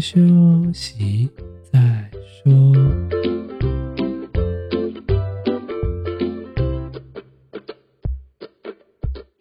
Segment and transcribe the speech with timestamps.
[0.00, 0.20] 休
[0.72, 1.28] 息
[1.72, 2.10] 再
[2.42, 2.72] 说。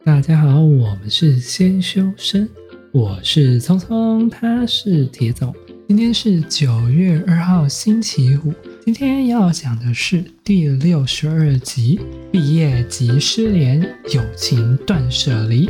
[0.04, 2.48] 大家好，我们是先修身，
[2.92, 5.54] 我是聪聪，他是铁总。
[5.88, 8.54] 今天是九月二号，星期五。
[8.86, 12.00] 今天要讲的是第六十二集：
[12.32, 13.82] 毕业即失联，
[14.14, 15.70] 友情断舍离。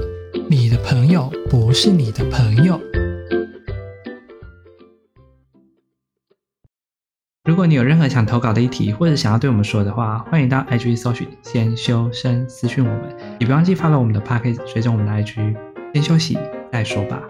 [0.49, 2.79] 你的朋友不是你的朋友。
[7.55, 15.55] 如果你有任何想投稿的议题，或者想要对我们说的话，欢迎到 IG 搜寻“先修身”私讯我们，也不忘记发到我们的 Podcast，追踪我们的 IG。
[15.93, 16.37] 先休息
[16.69, 17.21] 再说吧。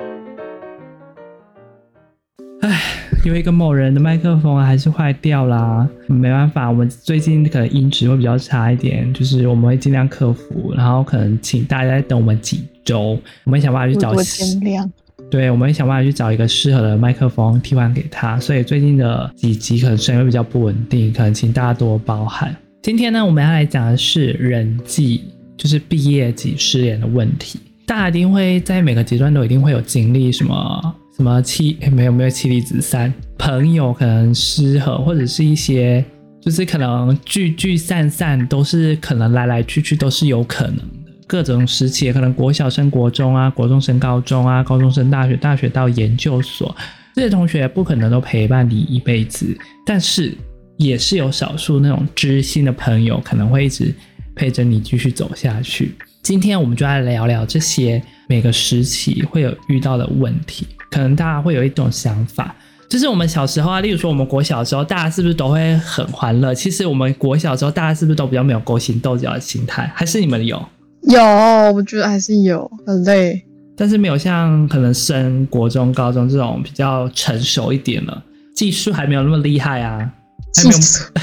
[2.62, 2.82] 唉，
[3.24, 14.12] 有一个某人的麦克风还是坏掉啦，没办法，我们最近可能音质会比较差一点，就是我们会尽量克服，然后可能请大家再等我们几周，我们想办法去找。
[14.12, 14.90] 多见谅。
[15.30, 22.56] 对，我们想办法去找一个适合的麦克风替换给他，所以最近的几集可能声音会比较不稳定，可能请大家多包涵。
[22.82, 25.22] 今天呢，我们要来讲的是人际，
[25.58, 27.60] 就是毕业及失联的问题。
[27.86, 30.96] 大家一定会在每个阶段都一定会有经历什么。
[31.18, 36.04] 什么妻没有没有妻离子散，朋友可能失和，或者是一些
[36.42, 40.78] 就是可能聚聚散散，都是可能来来去去都是有可能。
[41.28, 46.76] 各种时期，可能国小升国中啊，国中升高中啊，高中升大学，大学到研究所，
[47.16, 50.34] 这些同学不可能都陪伴你一辈子，但是
[50.78, 53.94] 也是有少数那种知心的朋友，可能会一直
[54.36, 55.96] 陪着你继续走下去。
[56.22, 60.68] 今天我们就来聊聊这些每个时期会有遇到的问题。
[60.92, 62.56] 可能大家会有一种想法，
[62.88, 66.54] 就是我们小时候啊，例如说我们国小的时候，大家是不是都会很欢乐？
[66.54, 69.92] 其实我们国小的时候，大家是不是都比较没有勾心斗角的心态？
[69.96, 70.64] 还是你们有？
[71.08, 71.22] 有，
[71.74, 73.44] 我觉得还是有，很累，
[73.78, 78.24] 但是没有像可能升国中、高中这种比较成熟一点了，
[78.56, 80.00] 技术还没有那么厉害啊，
[80.56, 80.78] 还没有，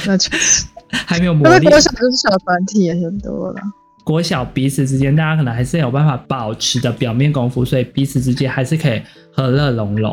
[0.07, 1.69] 那确实 还没有磨砺。
[1.69, 3.61] 国小就是小团体也很多了。
[4.05, 9.01] 国小彼此之间，大家可能还是有办法保持的表面功夫，所以彼此之间还是可以
[9.33, 10.13] 和乐融融。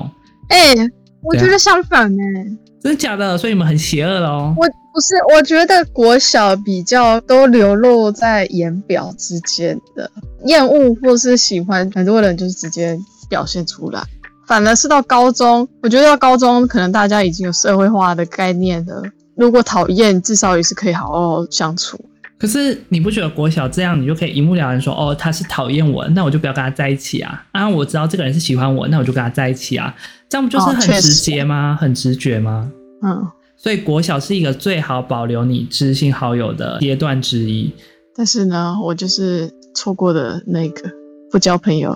[0.49, 0.89] 哎、欸，
[1.21, 3.37] 我觉得相反呢、欸，真的假的？
[3.37, 4.53] 所以你们很邪恶喽？
[4.57, 4.67] 我
[4.99, 10.11] 不是，我觉得国小比较都流露在言表之间的
[10.43, 12.99] 厌恶或是喜欢，很多人就是直接
[13.29, 14.03] 表现出来。
[14.45, 19.01] 反而是到高中，我觉得到高中可能大家已经有社会化的概念了。
[19.37, 21.97] 如果讨厌，至少也是可以好好相处。
[22.37, 27.41] 可是你不觉得国小这样，你就可以一目了然说，哦，他是讨厌我，那我就不要跟他在一起啊。
[27.53, 29.95] 啊，我知道这个人是喜欢我，那我就跟他在一起啊。
[30.27, 31.77] 这样不就是很直接吗？
[31.79, 32.69] 哦，很直觉吗？
[33.01, 33.25] 嗯。
[33.61, 37.69] 所以国小是一个最好保留你知心好友的阶段之一。
[38.15, 40.89] 但是呢，我就是错过的那个
[41.29, 41.93] 不交朋友。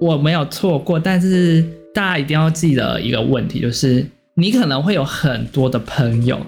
[0.00, 6.38] 我没有错过，但是大家一定要记得一个问题，就是你可能会有很多的朋友。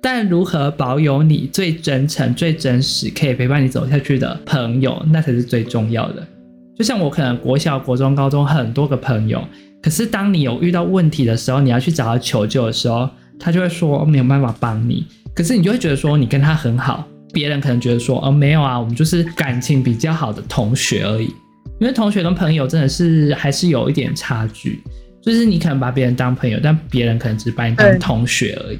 [0.00, 6.24] 但如何保有你最真诚、最真实、可以陪伴你走下去的朋友，那才是最重要的。
[6.76, 9.44] 就像我可能国小、国中、高中很多个朋友，
[9.82, 15.06] 可是当你有遇到问题的时候，你要去找他求救的时候，他就会说没有办法帮你。
[15.34, 21.26] 可是你就会觉得说你跟他很好，别人可能觉得说哦没有啊，我们就是感情比较好的同学而已。
[21.80, 24.80] 因为同学跟朋友真的是还是有一点差距，
[25.20, 28.78] 就是你可能把别人当朋友，但别人可能只把你当同学而已。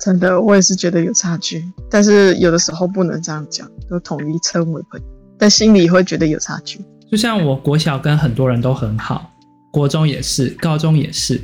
[0.00, 5.06] 真的，我也是觉得有差距，但是有的时候不能这样讲，就统一称为朋友，
[5.38, 6.80] 但心里会觉得有差距。
[7.10, 9.30] 就像我国小跟很多人都很好，
[9.70, 11.40] 国中也是，高中也是，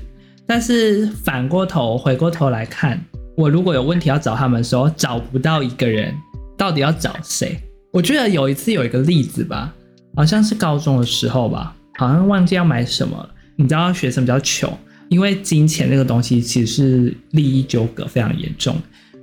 [0.50, 3.00] 但是反过头回过头来看，
[3.36, 6.12] 我如果有问题要找他们的时候，找不到一个人，
[6.58, 7.56] 到底要找谁？
[7.92, 9.72] 我觉得有一次有一个例子吧，
[10.16, 14.76] 好像是高中的时候吧，好像忘记要买什么了，你知道学生比较穷。
[15.08, 18.74] 因为金钱这个东西其实是利益纠葛非常严重，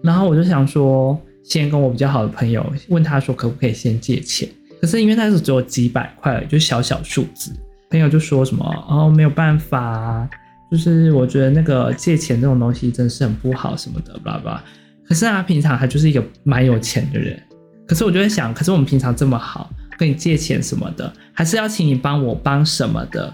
[0.02, 4.48] 然后我就想说，先跟我比较好的朋友问他说可不可以先借钱，
[4.80, 7.52] 可是因为他是只有几百块，就小小数字，
[7.90, 10.26] 朋友就说什么哦没有办法，
[10.72, 14.64] 就是我觉得那个借钱这种东西真是很不好什么的，巴拉巴拉。
[15.08, 17.42] 可是他平常他就是一个蛮有钱的人，
[17.88, 23.34] 可是我就在想，可是我们平常这么好，跟你借钱什么的，还是要请你帮我帮什么的。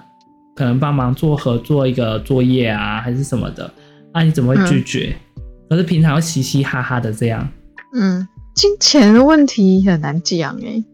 [0.56, 3.74] 可能帮忙做合作一个作业啊，还是什么的，
[4.14, 5.16] 那、啊、你怎么会拒绝？
[5.36, 7.50] 嗯、可是平常又嘻嘻哈哈的这样。
[7.96, 10.86] 嗯，金钱的问题很难讲哎、欸。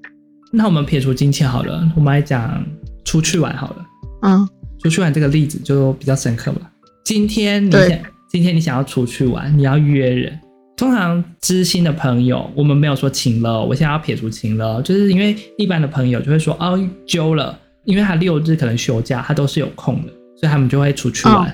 [0.53, 2.65] 那我们撇除金钱好了，我们来讲
[3.03, 3.85] 出去玩好了。
[4.21, 4.47] 嗯，
[4.81, 6.61] 出去玩这个例子就比较深刻嘛。
[7.03, 7.99] 今天你想
[8.29, 10.39] 今天你想要出去玩，你要约人。
[10.77, 17.57] 通常知心的朋友，我们没有说情了，我现在要撇除情了，就是因为一般的朋友就会说哦，揪了。
[17.85, 21.49] 因为他六日可能休假，他都是有空的，所以他们就会出去玩。
[21.49, 21.51] 哦、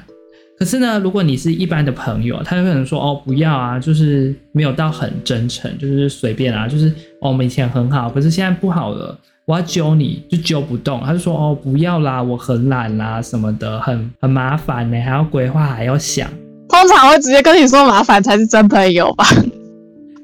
[0.60, 6.90] 可是呢，如果你是一般的朋友，他就可能说哦，不要啊，就是没有到很真诚，就是随便啊，就是
[7.22, 11.02] 哦，我们以前很好，可是现在不好了，我要揪你就揪不动。
[11.06, 16.28] 他就说哦，不要啦，我很懒啦什么的，很很麻烦呢，还要规划，还要想。
[16.68, 19.26] 通常会直接跟你说麻烦才是真朋友吧？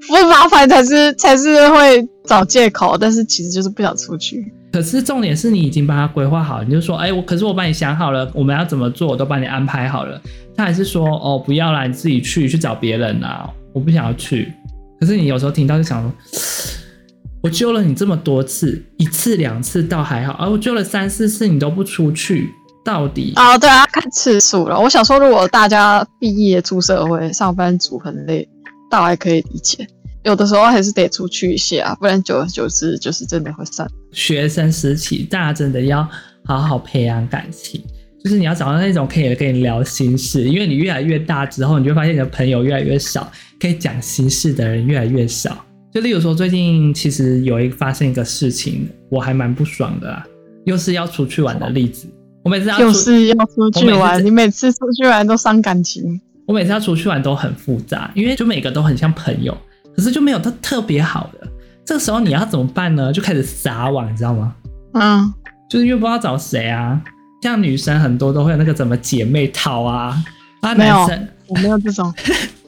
[0.08, 4.52] 不麻烦才是才是会找借口，但是其实就是不想出去。
[4.74, 10.20] 可是重点是你已经帮他规划好，你就说，哎、欸，我可是我帮你想好了，我们要怎么做，我都帮你安排好了。
[10.58, 14.52] 他还是说，哦，不要啦，你自己去去找别人啊，我不想要去。
[15.00, 16.12] 可是你有时候听到就想说，
[17.42, 22.48] 我救了你这么多次，一次两次倒还好，而、啊、我救了三四次你都不出去，
[22.86, 23.34] 到底？
[23.36, 24.80] 啊，对啊，看次数了。
[24.80, 28.48] 我想说，如果大家毕业出社会，上班族很累，
[28.92, 29.88] 倒还可以理解。
[30.24, 33.88] 有的时候还是得出去一下，不然久而久之就是真的会散。
[34.12, 36.08] 学生时期，大家真的要
[36.46, 37.84] 好好培养感情，
[38.24, 45.66] 就是你要找到那种可以跟你聊心事，因为你越来越大之后，你就发现你的朋友越来越少，可以讲心事的人越来越少。
[45.94, 50.26] 就例如说，最近其实有一发生一个事情，我还蛮不爽的啊，
[50.66, 52.08] 又是要出去玩的例子。
[52.44, 56.20] 我每次要就是要出去玩，你每次出去玩都伤感情。
[56.48, 59.56] 我每次要出去玩都很复杂，因为就每个都很像朋友。
[59.96, 61.48] 可是就没有特特别好的，
[61.86, 63.12] 这个时候你要怎么办呢？
[63.12, 64.56] 就开始撒网，你知道吗？
[64.94, 65.34] 嗯，
[65.70, 67.02] 就是又不知道找谁啊。
[67.44, 70.16] 像女生很多都会有那个怎么姐妹淘啊，
[70.62, 72.14] 啊，男生我没有这种，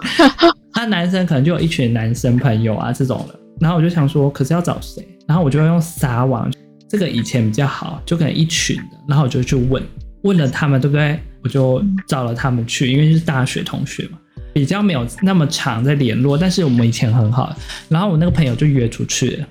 [0.84, 3.40] 他男生可能就有一群男生朋友啊这种的。
[3.62, 5.08] 然后我就想说，可是要找谁？
[5.26, 6.52] 然后我就要用撒网，
[6.90, 9.82] 这个以前比较好，就可能一群的，然后我就去问，
[10.24, 11.18] 问了他们对不对？
[11.42, 14.18] 我就找了他们去，因为是大学同学嘛。
[14.52, 17.56] 比较没有那么长在联络，但是我们以前很好。
[17.88, 19.48] 然后我那个朋友就约出去了。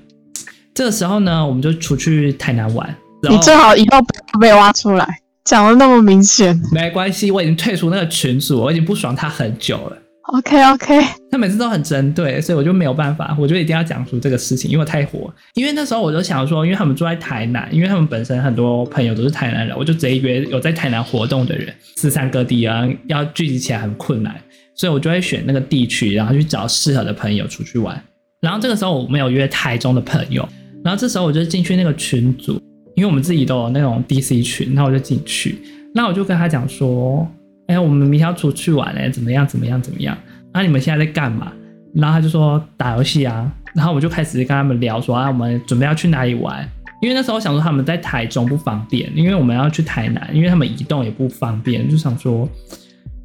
[0.75, 2.95] 这个时候呢，我们就出去台南玩。
[3.31, 5.07] 你最好以后不要被挖出来，
[5.45, 6.61] 讲的那么明显。
[6.71, 9.97] 没关系，我已经退出那个群组，我已经不爽他很久了。
[10.25, 11.01] OK OK。
[11.31, 15.33] 他每次都很针对，所以我就没有办法，我就一定要讲出这个事情，因为我太火。
[15.55, 24.35] 因为那时候我就想说，因为他们住在台南，因为他们本身很多朋友都是台南人，我就直接约有在台南活动的人，四散各地啊，要聚集起来很困难。
[24.75, 28.03] 所以我就会选那个地区，然后去找适合的朋友出去玩。
[28.41, 30.49] 然后这个时候我没有约台中的朋友，
[30.83, 32.55] 然后这时候我就进去那个群组，
[32.97, 35.59] 因为我们自己都有那种 DC 群，然后我就进去，
[35.95, 37.29] 那我就跟他讲说
[37.69, 39.47] ：“哎，我们明天要出去玩哎，怎么样？
[39.47, 39.81] 怎么样？
[39.81, 40.17] 怎么样？
[40.53, 41.53] 那你们现在在干嘛？”
[41.95, 46.69] 然后他就说：“打游戏啊。”然后我就开始跟他们聊说：“啊，我们准备要去哪里玩？”
[47.03, 52.49] 因为那时候想说他们在台中不方便，因为我们要去台南，因为他们移动也不方便，就想说。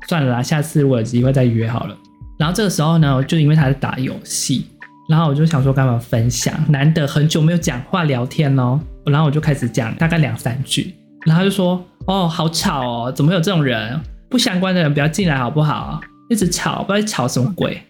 [0.07, 1.97] 算了啦，下次我有机会再约好了。
[2.39, 4.65] 然后这个时候呢，就因为他在打游戏，
[5.09, 8.79] 然后我就想说跟他们分享，难得很久没有讲话聊天哦。
[9.05, 10.93] 然后我就开始讲大概两三句，
[11.25, 13.99] 然后他就说：“哦，好吵哦，怎么会有这种人？
[14.29, 16.01] 不相关的人不要进来好不好？
[16.29, 17.81] 一直吵，不知道吵什么鬼。”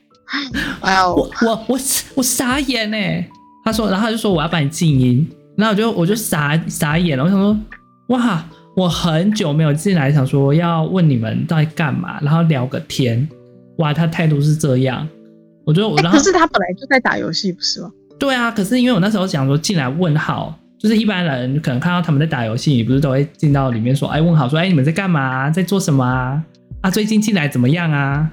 [0.82, 1.80] 哎呦，我我我
[2.16, 3.28] 我傻眼哎！
[3.64, 7.58] 他说，然后他就说我要把你静音，然后我就我就傻傻眼了，我想说
[8.10, 8.44] 哇。
[8.78, 13.28] 我很久没有进来，想说要问你们到底干嘛，然后聊个天。
[13.80, 15.10] 哇，他态度是这样，
[15.66, 17.90] 我觉得我、欸、可是他本来就在打游戏，不是吗？
[18.20, 20.56] 对啊，可是因为我那时候想说进来问好，
[20.88, 26.42] 就是一般人可能看到他们在打游戏，你不是都会进到里面说，哎，问好，说，哎，你们在干嘛，在做什么啊？
[26.80, 28.26] 啊，最近进来怎么样啊？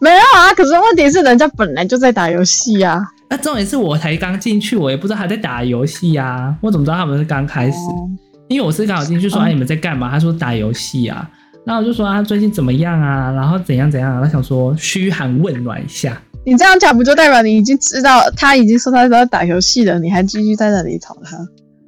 [0.00, 3.02] 没有啊，可是问题是人家本来就在打游戏啊。
[3.28, 7.76] 那重点是我才刚进去，我也不知道他在打游戏啊，我怎么知道他们是刚开始？
[7.76, 8.08] 哦
[8.48, 10.10] 因为我是刚好进去说，哎，你们在干嘛？
[10.10, 11.28] 他说打游戏啊，
[11.64, 13.30] 那我就说啊最近怎么样啊？
[13.32, 14.22] 然后怎样怎样？
[14.22, 16.20] 他想说嘘寒问暖一下。
[16.44, 21.36] 你这样讲不就代表你已经知道他已经说他在打游戏了，你还继续在那里吵他？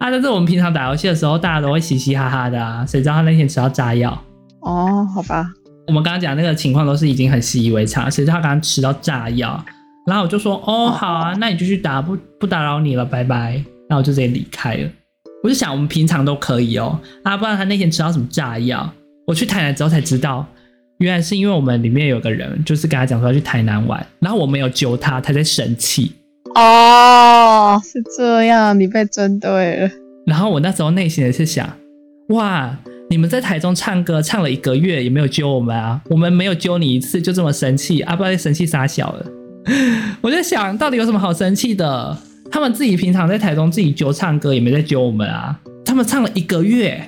[0.03, 4.11] 啊，但是我们平常打游戏的时候，大家都会嘻嘻哈哈的啊，谁知道他那天吃到炸药？
[4.63, 5.49] 哦，好吧。
[5.87, 9.65] 我们刚刚讲那个情况都是已经很习以为常，谁知道他刚刚吃到炸药？
[10.09, 13.53] 然后我就说，哦，好啊，那你就去打，不不打扰你了，拜拜。
[13.89, 14.91] 然后我就直接离开了。
[15.45, 18.93] 我就想，我们平常都可以哦，啊，不然他那天吃到什么炸药？
[19.29, 20.45] 我去台南之后才知道，
[20.99, 26.13] 原来是因为我们里面有个人，就是跟他讲说要去台南玩，然后我没有揪他，他在生气。
[26.55, 29.91] 哦，是这样，你被针对了。
[30.27, 31.69] 然后我那时候内心也是想，
[32.29, 32.77] 哇，
[33.11, 39.27] 你们在台中唱歌唱了一个月，也没有揪我们啊，我们没有揪你一次就这么生气，啊，不然生气傻小了。
[40.21, 42.17] 我在想到底有什么好生气的？
[42.51, 45.59] 他们自己平常在台中自己揪唱歌，也没在揪我们啊。
[45.85, 47.03] 他们唱了一个月，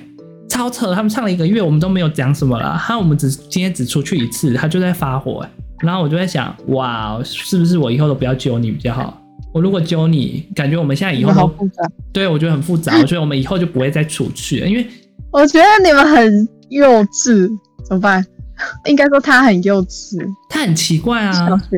[0.49, 0.93] 超扯！
[0.95, 2.81] 他们唱了一个月，我们都没有讲什么啦。
[2.83, 5.49] 他我们只今天只出去一次，他就在发火欸。
[5.79, 9.21] 然后我就在想，哇，是不是我以后都不要揪你比较好？
[9.55, 11.89] 我如果揪你，感觉我们现在以后都好复杂。
[12.11, 12.97] 对，我觉得很复杂。
[12.97, 14.85] 我觉得我们以后就不会再出去了，因为
[15.31, 17.49] 我觉得你们很幼稚，
[17.85, 18.21] 怎么办？
[18.83, 20.17] 应该说他很幼稚，
[20.49, 21.77] 他很奇怪啊，小学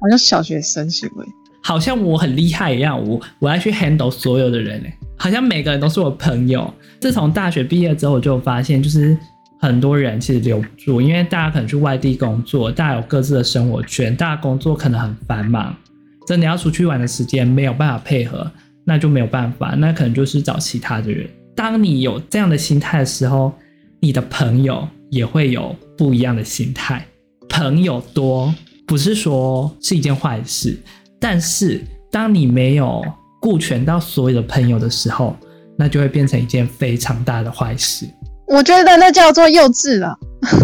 [0.00, 1.26] 好像小学生行为，
[1.60, 6.72] 好像我很厉害一样，我我要去 handle 所有的人哎，好像每个人都是我朋友。
[7.00, 9.18] 自从大学毕业之后，我就发现就是。
[9.60, 15.74] 很多人其实留不住，因为大家可能去外地工作，大家有各自的生活圈，大家工作可能很繁忙，
[16.28, 18.46] 真的要出去玩的时间没有办法配合，
[18.84, 21.26] 那就没有办法，那可能就是找其他的人。
[21.56, 23.50] 当你有这样的心态的时候，
[23.98, 27.02] 你的朋友也会有不一样的心态。
[27.48, 28.54] 朋友多
[28.86, 30.78] 不是说是一件坏事，
[31.18, 31.82] 但是
[32.12, 33.02] 当你没有
[33.40, 35.34] 顾全到所有的朋友的时候，
[35.78, 38.06] 那就会变成一件非常大的坏事。
[38.48, 40.14] 我觉得那叫做幼稚了，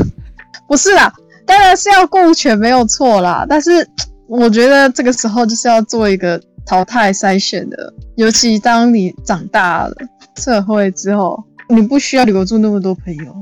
[0.69, 1.11] 不是啦，
[1.47, 3.47] 当然是要顾全没有错啦。
[3.49, 3.89] 但是
[4.29, 9.95] 我觉得这个时候就是要做一个淘汰筛选的，尤其当你长大了
[10.37, 13.35] 社会之后，你不需要留住那么多朋友，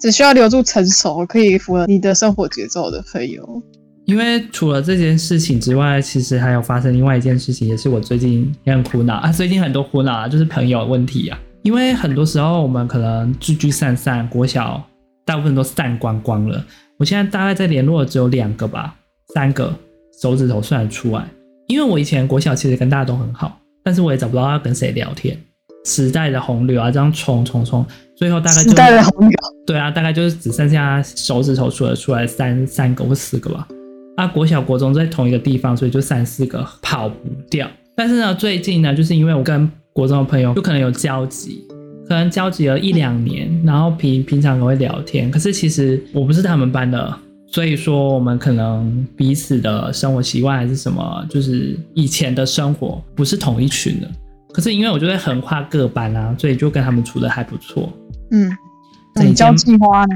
[0.00, 3.62] 只需要留住成熟可以符合你的生活节奏的朋友。
[4.04, 9.32] 因为除了这件事情之外，其实还有发生另外一件事情，也是我最近也很苦恼啊。
[9.32, 11.38] 最近很多苦恼啊，就是朋友问题啊。
[11.62, 14.80] 因为很多时候我们可能聚聚散散，国小
[15.24, 16.64] 大部分都散光光了。
[16.98, 18.94] 我现在大概在联络的只有两个吧，
[19.34, 19.76] 三个
[20.20, 21.24] 手指头算得出来。
[21.66, 25.36] 因为我以前国小其实跟大家都很好，但是我也找不到要跟谁聊天。
[25.84, 33.68] 时代的洪流啊，这样冲冲冲，最后大概就时代的洪流，对啊，大概就是只剩下手指头数得出来三三个或四个吧。
[34.16, 37.16] 啊，国小国中在同一个地方，所以就三四个跑不
[37.48, 37.70] 掉。
[37.94, 41.64] 但是呢，最近呢，就是因为我跟国中的朋友就可能有交集，
[42.08, 45.30] 可能交集了一两年，然后平平常都会聊天。
[45.30, 47.16] 可是其实我不是他们班的，
[47.56, 54.06] 所以说我们可能彼此的生活习惯还是什么，就是以前的生活不是同一群的。
[54.52, 57.90] 可是因为我就会横跨各班啊，所以就跟他们处的还不错。
[58.30, 58.54] 嗯，
[59.14, 60.14] 很交际花呢。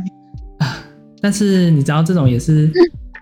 [1.22, 2.70] 但是你知道这种也是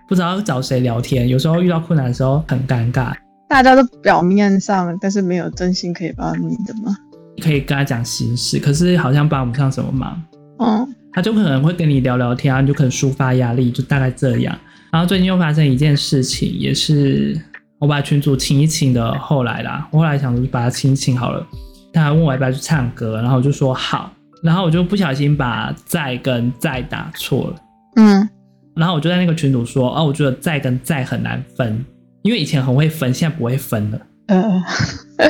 [0.09, 3.15] 不知道找谁聊天，有时候遇到困难的时候很尴尬。
[3.47, 6.93] 大家都表面上，但是没有真心可以帮你的吗？
[7.41, 10.21] 可以跟他讲心事，可是好像帮不上什么忙。
[10.57, 14.57] 嗯，他就可能会跟你聊聊天啊，你就可能抒发压力，就大概这样。
[14.91, 17.39] 然后最近又发生一件事情，也是
[17.79, 19.11] 我把群主清一清的。
[19.19, 21.45] 后来啦，我后来想说把他清一清好了。
[21.93, 24.11] 他还问我要不要去唱歌，然后我就说好。
[24.41, 27.55] 然后我就不小心把在跟在打错了。
[27.97, 28.29] 嗯，
[28.75, 31.83] 然后我就在那个群主说，哦，我觉得在跟在很难分。
[32.21, 33.99] 因为以前很会分，现在不会分了。
[34.27, 34.61] 嗯，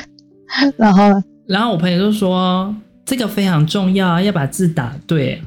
[0.78, 1.24] 然后呢？
[1.48, 5.42] 然后我朋友就说这个非常重要啊，要把字打对。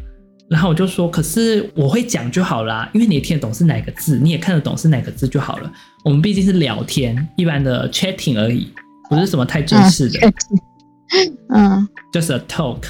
[0.53, 5.73] 然后我就说，可是我会讲就好啦，因为你也听得懂是哪个字，你也看得懂是哪个字就好了。
[6.05, 8.71] 我们毕竟是聊天，一般的 chatting 而已，
[9.09, 10.21] 不是什么太正式的。
[11.55, 12.83] 嗯，just a talk。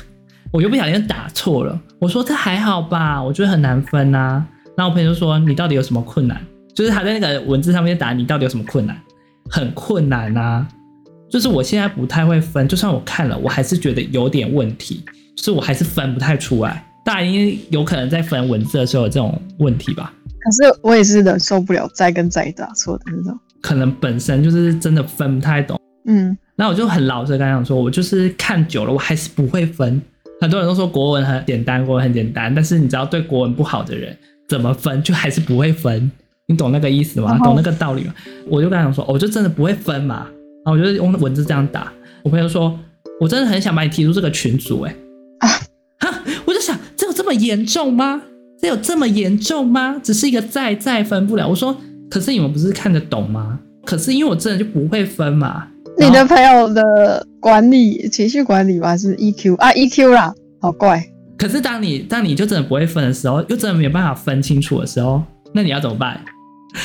[0.50, 4.44] 我又不小心打错了，我说这还好吧，我觉得很难分啊。
[4.76, 6.44] 然后我朋友就说，你到底有什么困难？
[6.74, 9.00] 就是他在那个文字上面打你到底有什么困难？
[9.48, 10.66] 很困难啊！
[11.30, 15.04] 就是我现在不太会分，就算我看了，我还是觉得有点问题，
[15.36, 16.84] 就是我还是分不太出来。
[17.04, 20.12] 大家因为有可能在分文字的时候有这种问题吧？
[20.40, 23.38] 可是我也是忍受不了再跟再打错的那种。
[23.60, 25.78] 可能本身就是真的分不太懂。
[26.06, 30.00] 嗯，那我就很老实跟他讲说，我就是看久了，我还是不会分。
[30.40, 34.16] 很多人都说国文很简单，国文很简单，但是你知道对国文不好的人
[34.48, 36.10] 怎么分，就还是不会分。
[36.48, 37.38] 你懂那个意思吗？
[37.38, 38.14] 懂那个道理吗？
[38.48, 40.26] 我就跟他讲说，我就真的不会分嘛。
[40.64, 41.92] 然后我就用文字这样打。
[42.24, 42.76] 我朋友说，
[43.20, 44.94] 我真的很想把你踢出这个群组，哎，
[47.32, 48.22] 么严重吗？
[48.60, 50.00] 这有这么严重吗？
[50.02, 51.48] 只是一个在在分不了。
[51.48, 51.74] 我说，
[52.10, 53.58] 可是你们不是看得懂吗？
[53.84, 55.66] 可是因为我真的就不会分嘛。
[55.98, 61.04] 你的朋友的管理情绪管理吧，是 EQ 啊，EQ 啦，好怪。
[61.36, 65.22] 可是当你当你就真的不会分的时候，又真的没有办法分清楚的时候，
[65.52, 66.20] 那你要怎么办？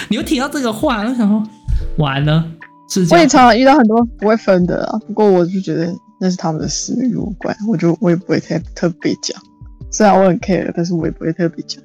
[0.09, 1.43] 你又提到这个话，我想说
[1.97, 2.43] 完了。
[2.89, 3.19] 是这样。
[3.19, 7.55] 我也常常遇到很多不会分的啊，不过我就觉得那是他们的事，与我无关。
[7.69, 9.39] 我就我也不会太特别讲，
[9.97, 11.83] 虽然我很 care，但是我也不会特别讲。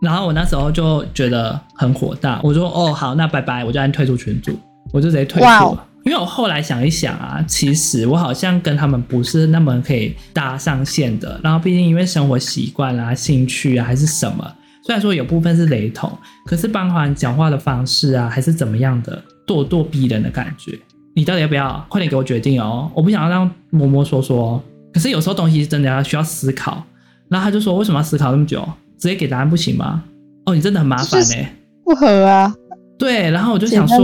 [0.00, 4.56] 然后我那时候就觉得很火大，我说哦好，那拜拜，我就按退出群组，
[4.92, 5.64] 我就直接退出了。
[5.64, 5.78] Wow.
[6.04, 11.40] 因为我后来想一想啊，其实我好像跟他们不是那么可以搭上线的。
[11.42, 14.48] 然后毕竟因为生活习惯啊、兴趣啊还是什么。
[14.86, 20.78] 虽然说有部分是雷同，可是包含讲话的方式啊，还是怎么样的咄咄逼人的感觉。
[21.16, 21.84] 你到底要不要？
[21.88, 22.88] 快点给我决定哦！
[22.94, 24.62] 我不想要让摸摸说说。
[24.92, 26.84] 可是有时候东西真的要需要思考。
[27.32, 28.62] 然后他就说：“为什么要思考那么久？
[28.98, 30.04] 直接给答案不行吗？”
[30.44, 31.48] 哦，你真的很麻烦呢、欸。
[31.84, 32.54] 不合啊。
[32.98, 33.98] 对，然后我就想说，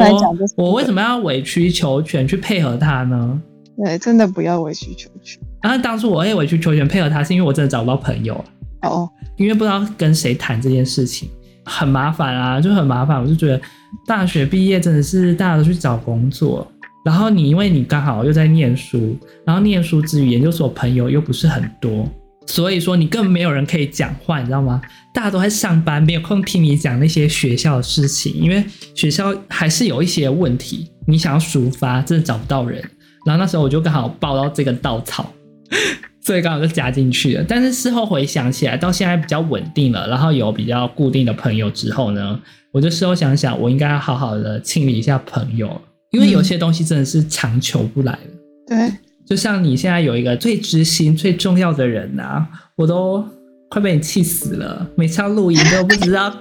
[0.56, 3.40] 我为什么要委曲求全去配合他呢？
[3.76, 5.40] 对，真的不要委曲求全。
[5.62, 8.44] 然后当初我也委曲求全配合他，是因为我真的找不到朋友。
[8.82, 11.28] 哦，因为不知道跟谁谈这件事情，
[11.64, 13.20] 很麻烦啊，就很麻烦。
[13.20, 13.61] 我就觉得
[14.06, 16.66] 大学毕业真的是大家都去找工作，
[17.04, 22.08] 然后你因为你刚好又在念书，然后念书之余研究所朋友又不是很多，
[22.49, 24.81] 所以说你根本没有人可以讲话，你知道吗？
[25.14, 28.64] 大家都在上班，没有空听你讲那些学校的事情，因为
[28.95, 32.83] 学校还是有一些问题，你想要抒发，真的找不到人。
[33.26, 35.33] 然后那时候我就刚好抱到这个稻草。
[36.25, 42.38] 所以刚好就加进去了，但是事后回想起来，到现在比较稳定了，然后有比较固定的朋友之后呢，
[42.71, 48.76] 我就事后想想，我应该要好好的清理一下朋友，因为有些东西真的是强求不来的。
[48.76, 48.93] 对，
[49.28, 53.23] 就像你现在有一个最知心、最重要的人呐、啊，我都
[53.68, 56.32] 快被你气死了，每次要录音都不知道，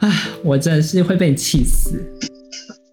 [0.00, 0.10] 啊，
[0.42, 2.02] 我真的是会被你气死。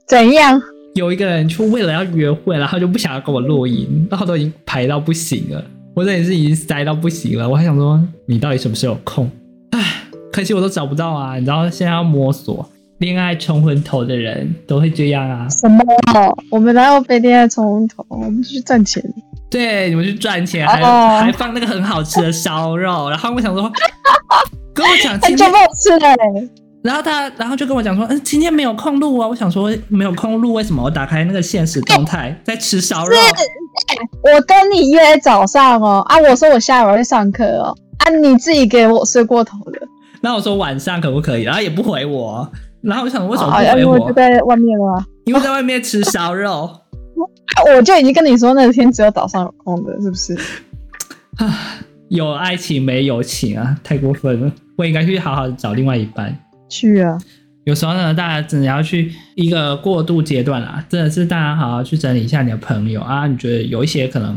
[0.06, 0.62] 怎样？
[0.96, 5.64] 有一个人就为了要约会，然后就不想要跟我录音，然后都已经排到不行了。
[5.96, 9.32] 我这也是已经塞到不行了，我还想说你到底什么时候有空？
[9.72, 10.04] 唉，
[10.34, 11.36] 可惜我都找不到啊！
[11.36, 15.48] 你知道现在要摸索，恋爱冲昏头的人都会这样啊。
[15.50, 15.84] 什么？
[16.52, 18.06] 我们哪有被恋爱冲昏头？
[18.10, 19.04] 我们去赚钱。
[19.50, 21.24] 对，你们去赚钱，还、oh.
[21.24, 23.72] 还放那个很好吃的烧肉，然后我想说，
[24.76, 26.08] 跟我讲今天不好吃的。
[26.82, 29.28] 然后他，然后就跟我讲说，嗯，今天没有空录啊。
[29.28, 30.84] 我想说没有空录，为什么？
[30.84, 33.18] 我打开那个现实动态，欸、在吃烧肉。
[34.24, 39.88] 我跟你约早上哦，啊，我说我下午要去上课哦，啊，你自己给我睡过头了。
[40.22, 41.44] 那我说晚上可不可以？
[41.44, 42.50] 然后也不回我。
[42.82, 43.80] 然后我想为什么不回我？
[43.80, 45.06] 因为就在外面了。
[45.26, 46.70] 因为在外面吃烧肉。
[47.76, 50.34] 我就已经跟你说那天只有早上有空的，是不是？
[51.38, 51.60] 啊，
[52.08, 54.52] 有爱情没友情啊，太过分了。
[54.78, 56.34] 我应该去好好的找另外一半。
[56.70, 57.18] 去啊！
[57.66, 63.28] 有时候呢，大家真的要去一个过渡阶段啦，真的是大家好好去整理一下你的朋友啊。
[63.28, 64.36] 你觉得有一些可能，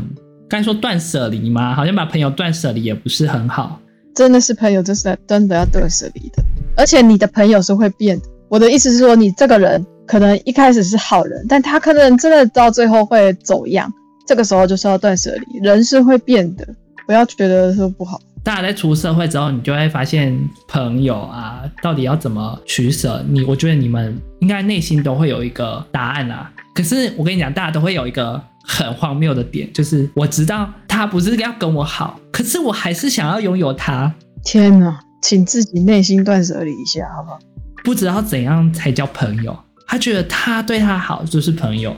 [0.49, 1.73] 该说断舍离吗？
[1.73, 3.79] 好像把朋友断舍离也不是很好。
[4.13, 6.43] 真的是朋友，就是真的要断舍离的。
[6.75, 8.25] 而且你的朋友是会变的。
[8.53, 13.91] 我的意思是说，你这个人可能一开始是好人，但他可能真的到最后会走样。
[14.27, 16.63] 这个时候就是要断舍离，人是会变的，
[17.07, 18.21] 不要觉得说不好。
[18.43, 23.25] 大家在出社会之后，你就会发现朋友啊，到底要怎么取舍？
[23.27, 26.51] 你我觉得你们应该内心都会有一个答案啊。
[26.75, 34.13] 可是我跟你讲，大家都会有一个很荒谬的点，就是我知道他不是要跟我好，可是我还是想要拥有他。
[34.43, 37.39] 天哪，请自己内心断舍离一下，好不好？
[37.83, 39.57] 不知道怎样才叫朋友。
[39.87, 41.95] 他觉得他对他好就是朋友，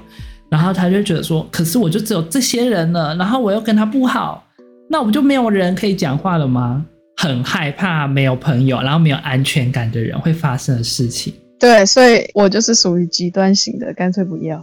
[0.50, 4.44] 然后他就觉得说，可是我就只有这些人了，然后我又跟他不好。
[4.90, 6.86] 那我不就没有人可以讲话了吗？
[7.18, 11.34] 很害怕没有朋友，然后没有安全感的人会发生的事情。
[11.58, 14.62] 对，所以我就是属于极端型的，干脆不要，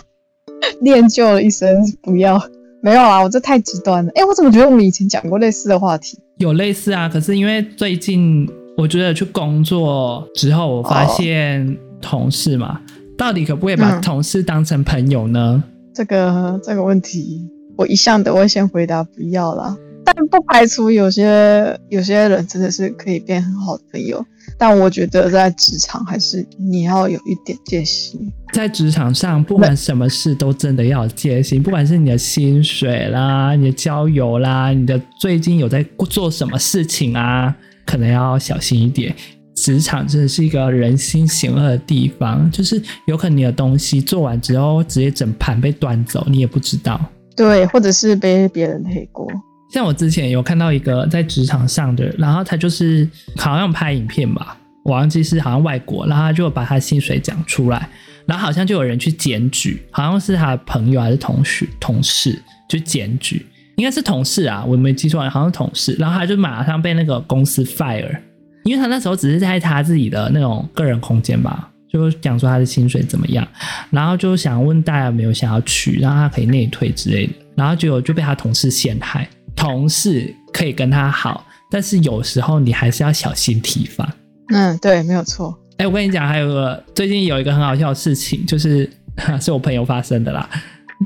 [0.80, 2.42] 练就了一身不要。
[2.82, 4.10] 没有啊，我这太极端了。
[4.14, 6.18] 哎，我怎么觉得我们以前讲过类似的话题？
[6.38, 12.80] 有类似啊，可是因为最近我觉得去工作之后，我发现同事嘛，哦、
[13.16, 15.62] 到底可不可以把同事当成朋友呢？
[15.64, 17.48] 嗯、这个这个问题。
[17.76, 24.24] 我一向都会先回答不要啦，但不排除有些有些人真的是可以变很好的朋友。
[24.56, 28.20] 但我觉得在职场还是你要有一点戒心。
[28.52, 37.52] 在职场上，不管什么事都真的要有戒心，不管是你的薪水啦、你的交友啦、你的最近有在做什么事情啊，
[37.84, 39.14] 可能要小心一点。
[39.54, 47.00] 职场真的是一个人心险恶的地方，就是有可能你的东西做完之后，直接整盘被端走，你也不知道。
[47.36, 49.26] 对，或者是被别人黑锅。
[49.72, 57.88] 像我之前有看到一个在职场上的，然后他就是好像拍影片吧，我忘记是好像外国，然后他就把他薪水讲出来，
[58.26, 68.16] 然后好像就有人去检举，好像是他的朋友还是同学同事去检举，应该是同事啊，我没记错，好像是同事，然后他就马上被那个公司 fire，
[68.64, 71.70] 因为他那时候只是在他自己的那种个人空间吧。
[71.92, 73.46] 就讲说他的薪水怎么样，
[73.90, 79.28] 然后就想问大家有没有想要去，让他可以内退之类的，然后结果就被他同事陷害。
[79.54, 84.12] 同事可以跟他好，但是有时候你还是要小心提防。
[84.48, 85.56] 嗯，对，没有错。
[85.78, 88.90] 哎，我跟你讲，还有个最近有一个很好笑的事情，就是
[89.40, 90.50] 是我朋友发生的啦，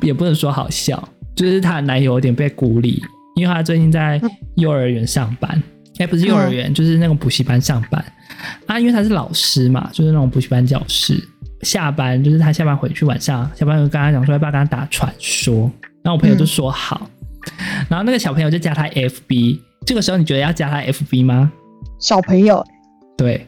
[0.00, 1.06] 也不能说好笑，
[1.38, 3.00] 就是她的男友有点被孤立，
[3.36, 4.20] 因为她最近在
[4.56, 5.62] 幼儿园上班。
[5.98, 8.04] 哎，不是幼儿园，嗯、就是那种补习班上班
[8.66, 8.78] 啊。
[8.78, 11.20] 因为他是老师嘛，就是那种补习班教师。
[11.62, 15.62] 下班就是他下班回去，晚上下班就跟他讲说要不要跟他打传说。
[16.04, 17.10] 然后我朋友就说好。
[17.46, 19.58] 嗯、然后那个小朋友就加他 FB。
[19.84, 21.50] 这个时候你觉得要加他 FB 吗？
[21.98, 22.64] 小朋友，
[23.16, 23.44] 对，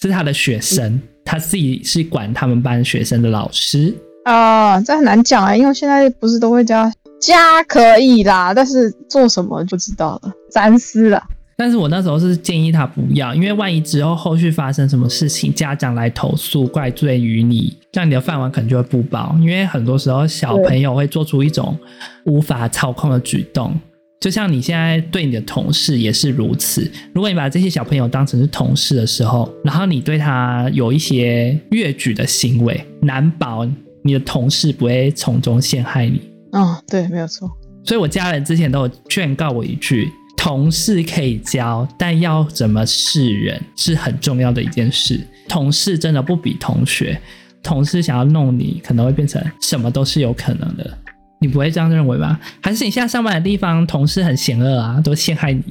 [0.00, 4.80] 是他的学生，嗯、他自己是管他们班学生的老师啊。
[4.80, 6.92] 这很难讲啊，因为现在不是都会加
[7.22, 11.22] 加可以啦，但是做什么就不知道了，三思了。
[11.56, 19.36] 但是我那时候是建议他不要，因为万一之后后续发生什么事情，家长来投诉怪罪于你，这样你的饭碗可能就会不保。
[19.40, 21.78] 因为很多时候小朋友会做出一种
[22.24, 23.72] 无法操控的举动，
[24.20, 26.90] 就像你现在对你的同事也是如此。
[27.14, 33.64] 如果你把这些小朋友当成是同事的时候，然后你对他有一些越矩的行为，难保
[34.02, 36.31] 你的同事不会从中陷害你。
[36.52, 37.50] 哦，对，没有错。
[37.84, 40.10] 所以我家人之前都有劝告我一句。
[40.34, 45.20] 同事可以交，但要怎么识人是很重要的一件事。
[45.48, 47.16] 同事真的不比同学，
[47.62, 50.98] 同事想要弄你，可能会变成什么都是有可能的。
[51.40, 52.40] 你不会这样认为吧？
[52.60, 55.62] 还是你现在上班的地方同事很险恶啊，都陷害你？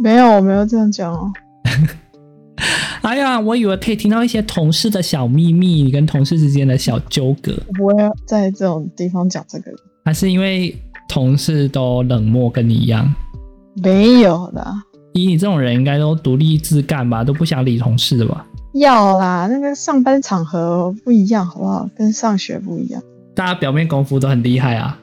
[0.00, 1.32] 没有，我没有这样讲哦。
[3.02, 7.52] 哎呀，我以为可以听到一些同事的小秘密，你跟同事之间的小纠葛。
[7.66, 7.94] 我不会
[8.28, 9.72] 在这种地方讲这个。
[10.04, 10.76] 还是因为
[11.08, 13.12] 同事都冷漠，跟你一样？
[13.82, 14.66] 没有的，
[15.12, 18.44] 以你这种人，应该都独立自干吧，都不想理同事的吧？
[18.74, 21.88] 要啦，那个上班场合不一样，好不好？
[21.96, 23.02] 跟上学不一样。
[23.34, 24.98] 大家表面功夫都很厉害啊，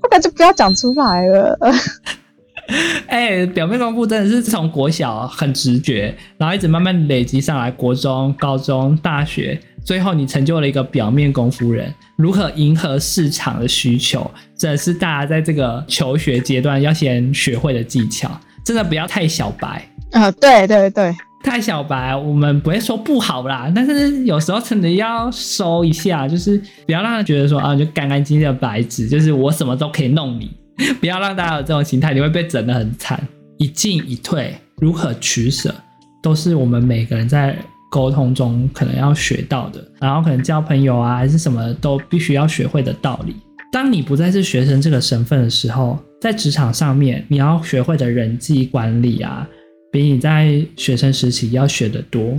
[0.00, 1.58] 后来就不要讲出来了。
[3.08, 9.60] 哎、欸，表面功夫真的是从国小很直觉，然后一直慢慢累积上来，国中、高中、大学。
[9.84, 11.92] 最后，你成就了一个表面功夫人。
[12.16, 18.30] 如何迎合市场的需求，这是大家在这个求学阶段要先学会的技巧。
[18.64, 20.30] 真的不要太小白啊！
[20.30, 30.50] 对对对，太小白，我们不会说不好啦，但是有时候真的要收一下，就是不要让人觉得说啊，就干干净净的白纸，就是我什么都可以弄你。
[30.98, 33.20] 不要让大家有这种心态，你会被整得很惨。
[33.58, 35.74] 一进一退，如何取舍，
[36.22, 37.54] 都是我们每个人在。
[37.94, 43.36] 沟通中可能要学到的，然后可能交朋友啊，还是什么都必须要学会的道理。
[43.70, 49.48] 当你不再是学生这个身份的时候，在职场上面你要学会的人际管理啊，
[49.92, 52.36] 比你在学生时期要学得多。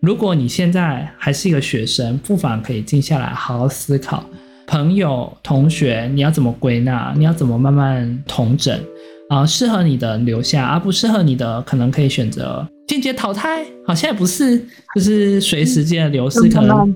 [0.00, 4.24] 如果你现在还是一个学生，不妨可以静下来好好思考，
[4.66, 7.12] 朋友、同学，你要怎么归纳？
[7.14, 8.80] 你要怎么慢慢统整？
[9.32, 12.68] 啊，适合你的留下，而、啊、不适合你的，可能可以选择。
[12.86, 14.58] 间接淘汰好像也不是，
[14.94, 16.94] 就是随时间的流逝，可能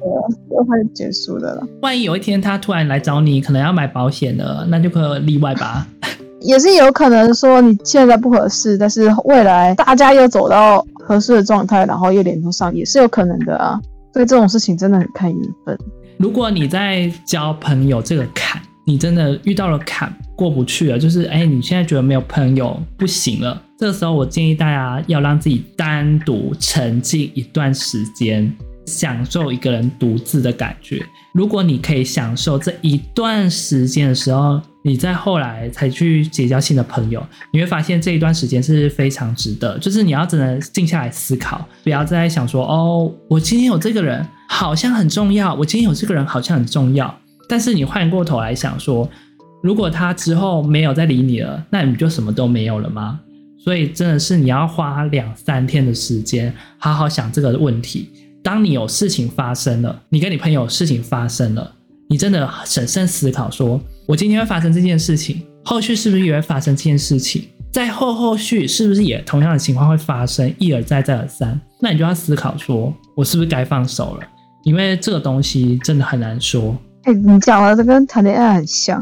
[0.51, 1.66] 都会结束的了。
[1.81, 5.87] 万一有一天他突然来找你，可能要买保险的，那就可例外吧。
[6.42, 13.81] 也是有可能说你现在不合适，但是未来大家又走到合适的状态，然后又联络上，也是有可能的啊。
[14.12, 15.79] 所以这种事情真的很看缘分。
[16.18, 23.61] 如果你在交朋友这个坎，你真的遇到了坎过不去了，就是哎，你现在觉得没有朋友不行了。
[23.79, 28.51] 这个时候，我建议大家要让自己单独沉浸一段时间，
[28.87, 31.05] 享受一个人独自的感觉。
[31.35, 39.79] 如果你可以享受这一段时间的时候，你再后来才去结交新的朋友，你会发现这一段时间是非常值得。
[39.79, 47.14] 就是你要真的静下来思考，不要再想说哦，我今天有这个人好像很重要，我今天有这个人好像很重要。
[47.49, 49.09] 但是你换过头来想说，
[49.66, 53.18] 如果他之后没有再理你了，那你不就什么都没有了吗？
[53.59, 58.09] 所以真的是你要花两三天的时间，好好想这个问题。
[58.44, 61.68] 当你有事情发生了，你跟你朋友事情发生了，
[62.09, 67.42] 你真的审慎思考说，我今天会发生这件事情，后续是不是也会发生这件事情？
[67.72, 71.61] 在后后续是不是也同样的情况会发生，一而再再而三？
[71.83, 74.26] 那你就要思考说，我是不是该放手了？
[74.62, 76.76] 因为这个东西真的很难说。
[77.02, 79.00] 哎、你讲的这跟谈恋爱很像。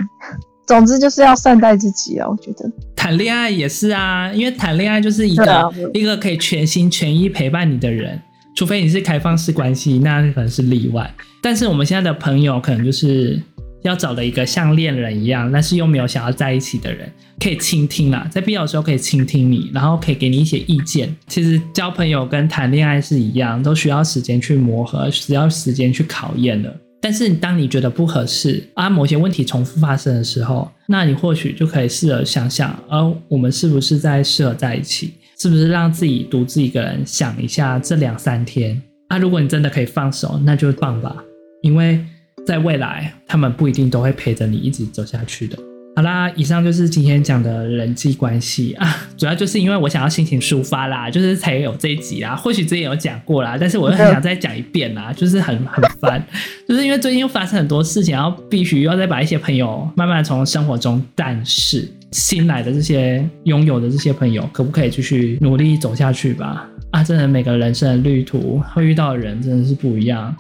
[0.67, 8.21] 总之就是要善待自己啊，我觉得谈恋爱也是啊，因为谈恋爱就是一个、啊、一个可以全心全意陪伴你的人，
[8.57, 11.13] 除非你是开放式关系，那可能是例外。
[11.43, 13.39] 但是我们现在的朋友可能就是
[13.83, 17.07] 要找的一个像恋人一样，但是又没有想要在一起的人，
[17.39, 21.15] 可以倾听啦，在必要的时候可以倾听你，然后可以给你一些意见。
[21.27, 26.75] 其实交朋友跟谈恋爱是一样，都需要时间去磨合，需要时间去考验的。
[27.05, 35.13] 但是，当你觉得不合适啊，某些问题重复发生的时候，那你或许就可以试着想想，啊、我们是不是在适合在一起？
[35.39, 38.81] 是不是让自己独自一个人想一下这两三天？
[39.09, 41.15] 啊，如果你真的可以放手，那就放吧，
[41.61, 42.03] 因为
[42.47, 45.59] 在未来，他们不一定都会陪着你一直走下去的。
[45.97, 52.35] 好啦，以上就是今天讲的人际关系啊，主要就是因为我想要心情抒发啦，就是才有这一集啦。
[52.35, 56.21] 或许之前有讲过啦，但是我又很想再讲一遍啦，就是很很烦，
[56.69, 66.67] 就是因为最近又发生很多事情，然后必须要再把一些朋友慢慢从生活中淡逝，新来的这些拥有的这些朋友，可不可以继续努力走下去吧？
[66.91, 70.35] 啊，真的每个人生的旅途会遇到的人真的是不一样，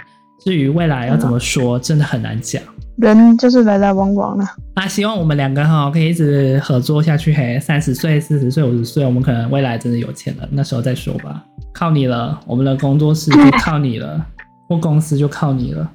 [0.45, 2.61] 至于未来要怎么说，真的很难讲。
[2.97, 4.45] 人就是来来往往的。
[4.75, 7.33] 啊，希望我们两个哈可以一直合作下去。
[7.33, 11.45] 嘿，三十岁、四十岁、五十岁，我们可能未来真的有钱了，那时候再说吧。
[11.73, 14.25] 靠你了，我们的工作室就靠你了，
[14.69, 15.91] 或公司就靠你了。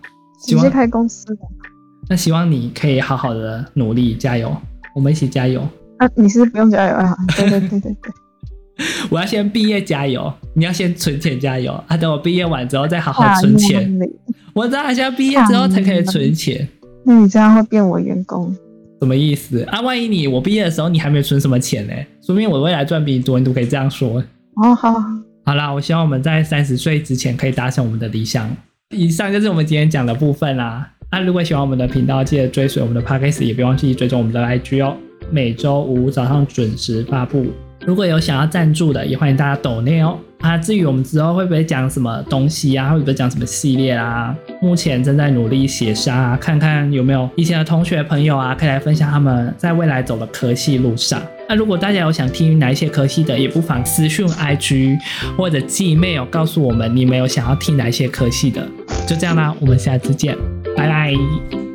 [0.45, 1.25] 直接开公司。
[2.09, 4.55] 那希望你可以好好的努力，加油，
[4.95, 5.61] 我们一起加油。
[5.97, 7.15] 啊，你是不用加油啊？
[7.35, 8.11] 对对对对对。
[9.09, 11.97] 我要先毕业加油，你要先存钱加油啊！
[11.97, 13.99] 等我毕业完之后再好好存钱。
[14.53, 16.65] 我知道还是要毕业之后才可以存钱。
[17.09, 18.55] 那你这样会变我员工？
[18.99, 19.81] 什么意思啊？
[19.81, 21.93] 万一你我毕业的时候你还没存什么钱呢？
[22.21, 24.23] 说明我未来赚比你多，你都可以这样说。
[24.61, 24.93] 哦，好，
[25.43, 28.55] 好啦，我希望我们在三十岁之前可以达成我们的理想。
[28.95, 30.87] 以上就是我们今天讲的部分啦。
[31.09, 34.95] 啊，如果喜欢我们的频道，记得追随我们的 Podcast，也别忘记追踪我们的 IG 哦。
[35.31, 37.47] 每周五早上准时发布。
[37.83, 40.19] 如果有想要赞助的，也欢迎大家抖内哦。
[40.39, 44.33] 啊，至于我们之后会不会讲什么东西啊，会不会讲什么系列啊？
[44.61, 51.21] 目前正在努力协商啊，看看有没有以前的同学朋友啊，可以来分享他们在未来走的科系路上。
[51.49, 54.97] 那如果大家有想听哪一些科系的，也不妨私讯 IG
[55.37, 58.65] 或者 Gmail 告诉我们，你们有想要听哪一些科系的。
[59.05, 60.37] 就这样啦，我们下次见，
[60.77, 61.68] 拜拜。